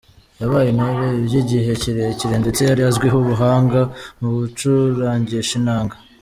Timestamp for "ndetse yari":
2.41-2.81